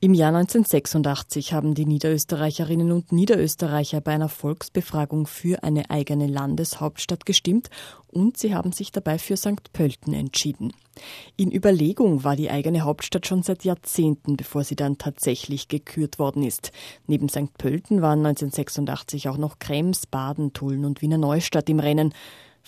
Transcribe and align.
Im 0.00 0.14
Jahr 0.14 0.28
1986 0.28 1.52
haben 1.52 1.74
die 1.74 1.84
Niederösterreicherinnen 1.84 2.92
und 2.92 3.10
Niederösterreicher 3.10 4.00
bei 4.00 4.12
einer 4.12 4.28
Volksbefragung 4.28 5.26
für 5.26 5.64
eine 5.64 5.90
eigene 5.90 6.28
Landeshauptstadt 6.28 7.26
gestimmt 7.26 7.68
und 8.06 8.36
sie 8.38 8.54
haben 8.54 8.70
sich 8.70 8.92
dabei 8.92 9.18
für 9.18 9.36
St. 9.36 9.72
Pölten 9.72 10.14
entschieden. 10.14 10.72
In 11.36 11.50
Überlegung 11.50 12.22
war 12.22 12.36
die 12.36 12.48
eigene 12.48 12.82
Hauptstadt 12.82 13.26
schon 13.26 13.42
seit 13.42 13.64
Jahrzehnten, 13.64 14.36
bevor 14.36 14.62
sie 14.62 14.76
dann 14.76 14.98
tatsächlich 14.98 15.66
gekürt 15.66 16.20
worden 16.20 16.44
ist. 16.44 16.70
Neben 17.08 17.28
St. 17.28 17.58
Pölten 17.58 18.00
waren 18.00 18.24
1986 18.24 19.28
auch 19.28 19.36
noch 19.36 19.58
Krems, 19.58 20.06
Baden, 20.06 20.52
Tulln 20.52 20.84
und 20.84 21.02
Wiener 21.02 21.18
Neustadt 21.18 21.68
im 21.68 21.80
Rennen. 21.80 22.14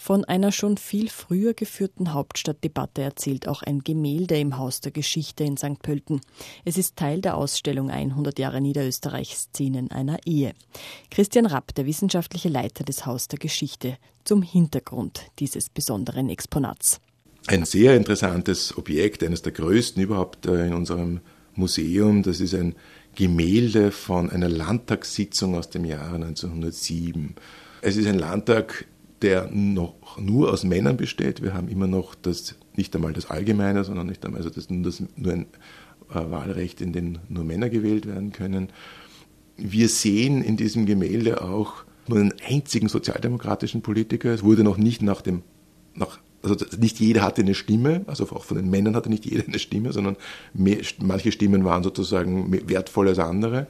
Von 0.02 0.24
einer 0.24 0.50
schon 0.50 0.78
viel 0.78 1.10
früher 1.10 1.52
geführten 1.52 2.14
Hauptstadtdebatte 2.14 3.02
erzählt 3.02 3.46
auch 3.46 3.62
ein 3.62 3.80
Gemälde 3.80 4.38
im 4.38 4.56
Haus 4.56 4.80
der 4.80 4.92
Geschichte 4.92 5.44
in 5.44 5.58
St. 5.58 5.82
Pölten. 5.82 6.22
Es 6.64 6.78
ist 6.78 6.96
Teil 6.96 7.20
der 7.20 7.36
Ausstellung 7.36 7.90
100 7.90 8.38
Jahre 8.38 8.62
Niederösterreich 8.62 9.36
Szenen 9.36 9.90
einer 9.90 10.16
Ehe. 10.24 10.54
Christian 11.10 11.44
Rapp, 11.44 11.74
der 11.74 11.84
wissenschaftliche 11.84 12.48
Leiter 12.48 12.82
des 12.82 13.04
Haus 13.04 13.28
der 13.28 13.38
Geschichte, 13.38 13.98
zum 14.24 14.40
Hintergrund 14.40 15.26
dieses 15.38 15.68
besonderen 15.68 16.30
Exponats. 16.30 16.98
Ein 17.46 17.66
sehr 17.66 17.94
interessantes 17.94 18.78
Objekt, 18.78 19.22
eines 19.22 19.42
der 19.42 19.52
größten 19.52 20.02
überhaupt 20.02 20.46
äh, 20.46 20.66
in 20.66 20.72
unserem 20.72 21.20
Museum. 21.54 22.22
Das 22.22 22.40
ist 22.40 22.54
ein 22.54 22.74
Gemälde 23.16 23.90
von 23.90 24.30
einer 24.30 24.48
Landtagssitzung 24.48 25.56
aus 25.56 25.68
dem 25.68 25.84
Jahre 25.84 26.14
1907. 26.14 27.34
Es 27.82 27.96
ist 27.96 28.06
ein 28.06 28.18
Landtag, 28.18 28.86
der 29.22 29.50
noch 29.52 30.18
nur 30.18 30.52
aus 30.52 30.64
Männern 30.64 30.96
besteht. 30.96 31.42
Wir 31.42 31.54
haben 31.54 31.68
immer 31.68 31.86
noch 31.86 32.14
das, 32.14 32.54
nicht 32.74 32.94
einmal 32.96 33.12
das 33.12 33.30
Allgemeine, 33.30 33.84
sondern 33.84 34.06
nicht 34.06 34.24
einmal 34.24 34.40
also 34.40 34.50
das, 34.50 34.70
nur, 34.70 34.82
das, 34.82 35.02
nur 35.16 35.32
ein 35.32 35.46
äh, 36.10 36.30
Wahlrecht, 36.30 36.80
in 36.80 36.92
dem 36.92 37.18
nur 37.28 37.44
Männer 37.44 37.68
gewählt 37.68 38.06
werden 38.06 38.32
können. 38.32 38.68
Wir 39.56 39.88
sehen 39.88 40.42
in 40.42 40.56
diesem 40.56 40.86
Gemälde 40.86 41.42
auch 41.42 41.84
nur 42.08 42.18
einen 42.18 42.34
einzigen 42.46 42.88
sozialdemokratischen 42.88 43.82
Politiker. 43.82 44.32
Es 44.32 44.42
wurde 44.42 44.64
noch 44.64 44.78
nicht 44.78 45.02
nach 45.02 45.20
dem, 45.20 45.42
nach, 45.94 46.18
also 46.42 46.56
nicht 46.78 47.00
jeder 47.00 47.22
hatte 47.22 47.42
eine 47.42 47.54
Stimme, 47.54 48.02
also 48.06 48.24
auch 48.24 48.44
von 48.44 48.56
den 48.56 48.70
Männern 48.70 48.96
hatte 48.96 49.10
nicht 49.10 49.26
jeder 49.26 49.44
eine 49.46 49.58
Stimme, 49.58 49.92
sondern 49.92 50.16
mehr, 50.54 50.78
manche 50.98 51.32
Stimmen 51.32 51.64
waren 51.64 51.82
sozusagen 51.82 52.52
wertvoller 52.68 53.10
als 53.10 53.18
andere. 53.18 53.66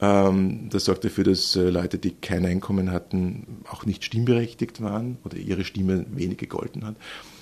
Ähm, 0.00 0.68
das 0.70 0.84
sorgt 0.84 1.04
dafür, 1.04 1.24
dass 1.24 1.56
äh, 1.56 1.70
Leute, 1.70 1.98
die 1.98 2.12
kein 2.12 2.44
Einkommen 2.44 2.90
hatten, 2.90 3.62
auch 3.70 3.86
nicht 3.86 4.04
stimmberechtigt 4.04 4.80
waren 4.80 5.18
oder 5.24 5.36
ihre 5.36 5.64
Stimme 5.64 6.06
wenig 6.10 6.38
gegolten 6.38 6.84
hat. 6.84 6.96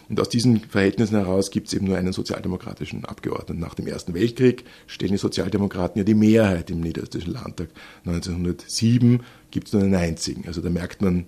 Und 0.08 0.20
aus 0.20 0.28
diesen 0.28 0.58
Verhältnissen 0.60 1.16
heraus 1.16 1.52
gibt 1.52 1.68
es 1.68 1.74
eben 1.74 1.86
nur 1.86 1.96
einen 1.96 2.12
sozialdemokratischen 2.12 3.04
Abgeordneten. 3.04 3.60
Nach 3.60 3.74
dem 3.74 3.86
Ersten 3.86 4.12
Weltkrieg 4.12 4.64
stellen 4.88 5.12
die 5.12 5.18
Sozialdemokraten 5.18 6.00
ja 6.00 6.04
die 6.04 6.14
Mehrheit 6.14 6.68
im 6.70 6.80
Niederösterreichischen 6.80 7.34
Landtag. 7.34 7.68
1907 8.04 9.20
gibt 9.52 9.68
es 9.68 9.72
nur 9.72 9.82
einen 9.82 9.94
einzigen. 9.94 10.48
Also 10.48 10.62
da 10.62 10.68
merkt 10.68 11.00
man, 11.00 11.26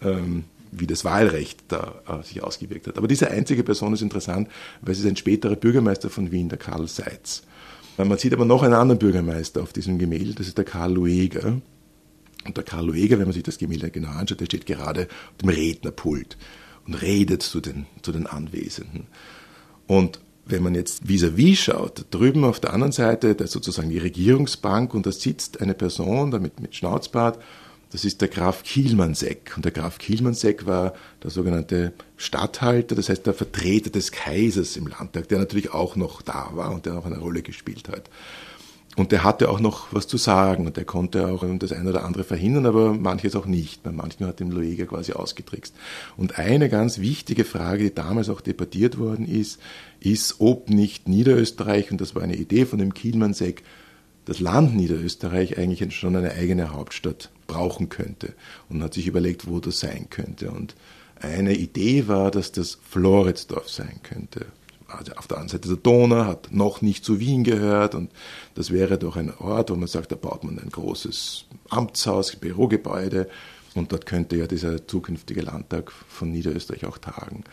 ähm, 0.00 0.44
wie 0.72 0.86
das 0.86 1.04
Wahlrecht 1.04 1.60
da 1.68 2.02
äh, 2.08 2.24
sich 2.24 2.42
ausgewirkt 2.42 2.88
hat. 2.88 2.98
Aber 2.98 3.06
diese 3.06 3.30
einzige 3.30 3.62
Person 3.62 3.92
ist 3.92 4.02
interessant, 4.02 4.48
weil 4.80 4.92
es 4.92 4.98
ist 4.98 5.06
ein 5.06 5.16
späterer 5.16 5.54
Bürgermeister 5.54 6.10
von 6.10 6.32
Wien, 6.32 6.48
der 6.48 6.58
Karl 6.58 6.88
Seitz. 6.88 7.42
Man 7.98 8.16
sieht 8.18 8.32
aber 8.32 8.46
noch 8.46 8.62
einen 8.62 8.74
anderen 8.74 8.98
Bürgermeister 8.98 9.62
auf 9.62 9.72
diesem 9.72 9.98
Gemälde, 9.98 10.34
das 10.34 10.48
ist 10.48 10.56
der 10.56 10.64
Karl 10.64 10.94
Lueger. 10.94 11.60
Und 12.44 12.56
der 12.56 12.64
Karl 12.64 12.86
Lueger, 12.86 13.18
wenn 13.18 13.26
man 13.26 13.34
sich 13.34 13.42
das 13.42 13.58
Gemälde 13.58 13.90
genau 13.90 14.10
anschaut, 14.10 14.40
der 14.40 14.46
steht 14.46 14.66
gerade 14.66 15.02
auf 15.02 15.36
dem 15.42 15.50
Rednerpult 15.50 16.38
und 16.86 16.94
redet 16.94 17.42
zu 17.42 17.60
den, 17.60 17.86
zu 18.00 18.10
den 18.10 18.26
Anwesenden. 18.26 19.06
Und 19.86 20.20
wenn 20.44 20.62
man 20.62 20.74
jetzt 20.74 21.04
vis-à-vis 21.06 21.36
-vis 21.36 21.56
schaut, 21.56 22.06
drüben 22.10 22.44
auf 22.44 22.58
der 22.58 22.72
anderen 22.72 22.92
Seite, 22.92 23.34
da 23.34 23.44
ist 23.44 23.52
sozusagen 23.52 23.90
die 23.90 23.98
Regierungsbank 23.98 24.94
und 24.94 25.06
da 25.06 25.12
sitzt 25.12 25.60
eine 25.60 25.74
Person 25.74 26.30
damit 26.30 26.60
mit 26.60 26.74
Schnauzbart 26.74 27.38
das 27.92 28.06
ist 28.06 28.22
der 28.22 28.28
Graf 28.28 28.62
Kielmannsegg. 28.62 29.54
Und 29.54 29.66
der 29.66 29.72
Graf 29.72 29.98
Kielmannsegg 29.98 30.64
war 30.64 30.94
der 31.22 31.30
sogenannte 31.30 31.92
Statthalter, 32.16 32.94
das 32.94 33.10
heißt 33.10 33.26
der 33.26 33.34
Vertreter 33.34 33.90
des 33.90 34.12
Kaisers 34.12 34.76
im 34.78 34.86
Landtag, 34.86 35.28
der 35.28 35.38
natürlich 35.38 35.72
auch 35.74 35.94
noch 35.94 36.22
da 36.22 36.50
war 36.54 36.72
und 36.72 36.86
der 36.86 36.96
auch 36.96 37.04
eine 37.04 37.18
Rolle 37.18 37.42
gespielt 37.42 37.88
hat. 37.90 38.08
Und 38.96 39.12
der 39.12 39.24
hatte 39.24 39.48
auch 39.48 39.60
noch 39.60 39.92
was 39.92 40.06
zu 40.06 40.16
sagen 40.16 40.66
und 40.66 40.76
der 40.76 40.84
konnte 40.84 41.28
auch 41.28 41.44
das 41.58 41.72
eine 41.72 41.90
oder 41.90 42.04
andere 42.04 42.24
verhindern, 42.24 42.66
aber 42.66 42.92
manches 42.92 43.36
auch 43.36 43.46
nicht. 43.46 43.82
Bei 43.82 43.90
manchen 43.90 44.26
hat 44.26 44.40
dem 44.40 44.50
Lueger 44.50 44.86
quasi 44.86 45.12
ausgetrickst. 45.12 45.74
Und 46.16 46.38
eine 46.38 46.68
ganz 46.68 46.98
wichtige 46.98 47.44
Frage, 47.44 47.84
die 47.84 47.94
damals 47.94 48.28
auch 48.28 48.40
debattiert 48.40 48.98
worden 48.98 49.26
ist, 49.26 49.60
ist, 50.00 50.36
ob 50.40 50.68
nicht 50.68 51.08
Niederösterreich, 51.08 51.90
und 51.90 52.00
das 52.00 52.14
war 52.14 52.22
eine 52.22 52.36
Idee 52.36 52.66
von 52.66 52.78
dem 52.78 52.92
Kielmannsegg, 52.92 53.62
das 54.24 54.40
Land 54.40 54.76
Niederösterreich 54.76 55.58
eigentlich 55.58 55.94
schon 55.94 56.16
eine 56.16 56.32
eigene 56.32 56.72
Hauptstadt 56.72 57.30
brauchen 57.52 57.88
könnte 57.88 58.34
und 58.68 58.82
hat 58.82 58.94
sich 58.94 59.06
überlegt, 59.06 59.46
wo 59.46 59.60
das 59.60 59.80
sein 59.80 60.08
könnte. 60.10 60.50
Und 60.50 60.74
eine 61.20 61.54
Idee 61.54 62.08
war, 62.08 62.30
dass 62.30 62.52
das 62.52 62.78
Floridsdorf 62.88 63.68
sein 63.68 64.00
könnte. 64.02 64.46
Also 64.88 65.12
auf 65.12 65.26
der 65.26 65.38
anderen 65.38 65.60
Seite 65.60 65.68
der 65.68 65.78
Donau 65.78 66.24
hat 66.24 66.52
noch 66.52 66.82
nicht 66.82 67.04
zu 67.04 67.18
Wien 67.18 67.44
gehört 67.44 67.94
und 67.94 68.10
das 68.54 68.70
wäre 68.70 68.98
doch 68.98 69.16
ein 69.16 69.34
Ort, 69.38 69.70
wo 69.70 69.76
man 69.76 69.88
sagt, 69.88 70.12
da 70.12 70.16
baut 70.16 70.44
man 70.44 70.58
ein 70.58 70.68
großes 70.68 71.46
Amtshaus, 71.70 72.36
Bürogebäude 72.36 73.28
und 73.74 73.92
dort 73.92 74.04
könnte 74.04 74.36
ja 74.36 74.46
dieser 74.46 74.86
zukünftige 74.86 75.40
Landtag 75.40 75.90
von 75.90 76.30
Niederösterreich 76.30 76.84
auch 76.84 76.98
tagen. 76.98 77.44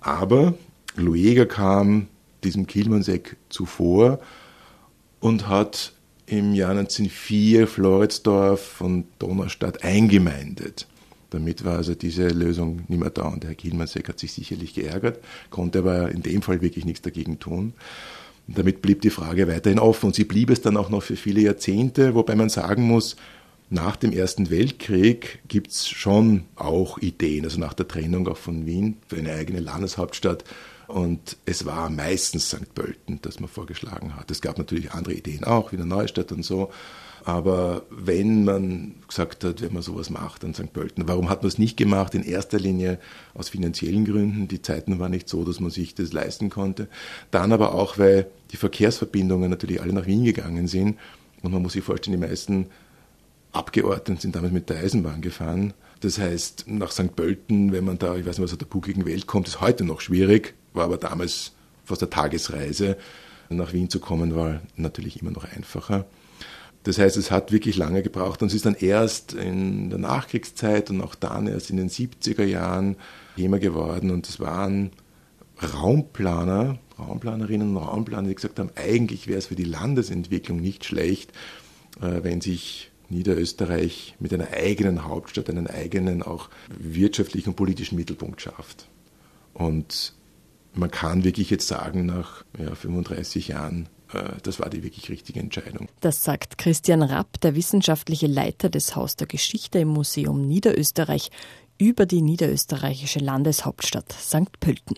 Aber 0.00 0.54
Lueger 0.96 1.44
kam 1.44 2.08
diesem 2.42 2.66
Kielmannsegg 2.66 3.36
zuvor 3.50 4.20
und 5.20 5.48
hat 5.48 5.92
im 6.30 6.54
Jahr 6.54 6.70
1904 6.70 7.66
Floridsdorf 7.66 8.80
und 8.80 9.06
Donaustadt 9.18 9.82
eingemeindet. 9.82 10.86
Damit 11.30 11.64
war 11.64 11.76
also 11.76 11.94
diese 11.94 12.28
Lösung 12.28 12.82
nicht 12.88 13.00
mehr 13.00 13.10
da 13.10 13.28
und 13.28 13.44
Herr 13.44 13.54
Kielmannsek 13.54 14.08
hat 14.08 14.18
sich 14.18 14.32
sicherlich 14.32 14.74
geärgert, 14.74 15.22
konnte 15.50 15.80
aber 15.80 16.10
in 16.10 16.22
dem 16.22 16.42
Fall 16.42 16.62
wirklich 16.62 16.84
nichts 16.84 17.02
dagegen 17.02 17.38
tun. 17.38 17.74
Und 18.46 18.58
damit 18.58 18.80
blieb 18.80 19.02
die 19.02 19.10
Frage 19.10 19.46
weiterhin 19.46 19.78
offen 19.78 20.06
und 20.06 20.14
sie 20.14 20.24
blieb 20.24 20.48
es 20.50 20.62
dann 20.62 20.76
auch 20.76 20.88
noch 20.88 21.02
für 21.02 21.16
viele 21.16 21.40
Jahrzehnte, 21.40 22.14
wobei 22.14 22.34
man 22.34 22.48
sagen 22.48 22.82
muss, 22.84 23.16
nach 23.70 23.96
dem 23.96 24.12
Ersten 24.12 24.50
Weltkrieg 24.50 25.40
gibt 25.48 25.70
es 25.70 25.88
schon 25.88 26.44
auch 26.56 26.98
Ideen, 26.98 27.44
also 27.44 27.60
nach 27.60 27.74
der 27.74 27.88
Trennung 27.88 28.26
auch 28.28 28.36
von 28.36 28.66
Wien 28.66 28.96
für 29.06 29.16
eine 29.16 29.32
eigene 29.32 29.60
Landeshauptstadt 29.60 30.44
und 30.88 31.36
es 31.44 31.66
war 31.66 31.90
meistens 31.90 32.48
St. 32.48 32.74
Pölten, 32.74 33.20
das 33.20 33.40
man 33.40 33.48
vorgeschlagen 33.48 34.16
hat. 34.16 34.30
Es 34.30 34.40
gab 34.40 34.56
natürlich 34.56 34.92
andere 34.92 35.14
Ideen 35.14 35.44
auch, 35.44 35.70
wie 35.70 35.76
der 35.76 35.84
Neustadt 35.84 36.32
und 36.32 36.42
so. 36.42 36.70
Aber 37.24 37.82
wenn 37.90 38.44
man 38.44 38.94
gesagt 39.06 39.44
hat, 39.44 39.60
wenn 39.60 39.74
man 39.74 39.82
sowas 39.82 40.08
macht 40.08 40.46
an 40.46 40.54
St. 40.54 40.72
Pölten, 40.72 41.06
warum 41.06 41.28
hat 41.28 41.42
man 41.42 41.48
es 41.48 41.58
nicht 41.58 41.76
gemacht? 41.76 42.14
In 42.14 42.22
erster 42.22 42.58
Linie 42.58 42.98
aus 43.34 43.50
finanziellen 43.50 44.06
Gründen. 44.06 44.48
Die 44.48 44.62
Zeiten 44.62 44.98
waren 44.98 45.10
nicht 45.10 45.28
so, 45.28 45.44
dass 45.44 45.60
man 45.60 45.70
sich 45.70 45.94
das 45.94 46.14
leisten 46.14 46.48
konnte. 46.48 46.88
Dann 47.30 47.52
aber 47.52 47.74
auch, 47.74 47.98
weil 47.98 48.30
die 48.50 48.56
Verkehrsverbindungen 48.56 49.50
natürlich 49.50 49.82
alle 49.82 49.92
nach 49.92 50.06
Wien 50.06 50.24
gegangen 50.24 50.68
sind. 50.68 50.96
Und 51.42 51.52
man 51.52 51.60
muss 51.60 51.74
sich 51.74 51.84
vorstellen, 51.84 52.18
die 52.18 52.26
meisten 52.26 52.68
Abgeordneten 53.52 54.20
sind 54.20 54.36
damals 54.36 54.52
mit 54.52 54.68
der 54.68 54.78
Eisenbahn 54.78 55.20
gefahren. 55.20 55.74
Das 56.00 56.18
heißt, 56.18 56.66
nach 56.68 56.92
St. 56.92 57.16
Pölten, 57.16 57.72
wenn 57.72 57.84
man 57.84 57.98
da, 57.98 58.16
ich 58.16 58.26
weiß 58.26 58.38
nicht, 58.38 58.44
was 58.44 58.52
aus 58.52 58.58
der 58.58 58.66
buckligen 58.66 59.04
Welt 59.04 59.26
kommt, 59.26 59.48
ist 59.48 59.60
heute 59.60 59.84
noch 59.84 60.00
schwierig 60.00 60.54
war 60.78 60.84
aber 60.84 60.96
damals 60.96 61.52
fast 61.84 62.02
eine 62.02 62.10
Tagesreise. 62.10 62.96
Nach 63.50 63.72
Wien 63.72 63.90
zu 63.90 64.00
kommen 64.00 64.34
war 64.34 64.60
natürlich 64.76 65.20
immer 65.20 65.30
noch 65.30 65.44
einfacher. 65.44 66.06
Das 66.84 66.98
heißt, 66.98 67.16
es 67.16 67.30
hat 67.30 67.50
wirklich 67.52 67.76
lange 67.76 68.02
gebraucht 68.02 68.40
und 68.40 68.48
es 68.48 68.54
ist 68.54 68.64
dann 68.64 68.74
erst 68.74 69.34
in 69.34 69.90
der 69.90 69.98
Nachkriegszeit 69.98 70.90
und 70.90 71.00
auch 71.00 71.14
dann 71.14 71.46
erst 71.46 71.70
in 71.70 71.76
den 71.76 71.90
70er 71.90 72.44
Jahren 72.44 72.96
Thema 73.36 73.58
geworden 73.58 74.10
und 74.10 74.28
es 74.28 74.38
waren 74.38 74.90
Raumplaner, 75.60 76.78
Raumplanerinnen 76.98 77.76
und 77.76 77.82
Raumplaner, 77.82 78.28
die 78.28 78.34
gesagt 78.34 78.58
haben, 78.58 78.70
eigentlich 78.76 79.26
wäre 79.26 79.38
es 79.38 79.46
für 79.46 79.56
die 79.56 79.64
Landesentwicklung 79.64 80.60
nicht 80.60 80.84
schlecht, 80.84 81.32
äh, 82.00 82.22
wenn 82.22 82.40
sich 82.40 82.90
Niederösterreich 83.08 84.14
mit 84.18 84.32
einer 84.32 84.48
eigenen 84.52 85.04
Hauptstadt 85.04 85.48
einen 85.48 85.66
eigenen 85.66 86.22
auch 86.22 86.50
wirtschaftlichen 86.68 87.50
und 87.50 87.56
politischen 87.56 87.96
Mittelpunkt 87.96 88.40
schafft. 88.40 88.88
Und 89.54 90.14
man 90.74 90.90
kann 90.90 91.24
wirklich 91.24 91.50
jetzt 91.50 91.66
sagen, 91.66 92.06
nach 92.06 92.44
ja, 92.58 92.74
35 92.74 93.48
Jahren, 93.48 93.88
äh, 94.12 94.22
das 94.42 94.60
war 94.60 94.70
die 94.70 94.82
wirklich 94.82 95.10
richtige 95.10 95.40
Entscheidung. 95.40 95.88
Das 96.00 96.22
sagt 96.22 96.58
Christian 96.58 97.02
Rapp, 97.02 97.40
der 97.40 97.54
wissenschaftliche 97.54 98.26
Leiter 98.26 98.68
des 98.68 98.94
Haus 98.94 99.16
der 99.16 99.26
Geschichte 99.26 99.78
im 99.80 99.88
Museum 99.88 100.46
Niederösterreich, 100.46 101.30
über 101.78 102.06
die 102.06 102.22
niederösterreichische 102.22 103.20
Landeshauptstadt 103.20 104.12
St. 104.12 104.58
Pölten. 104.60 104.96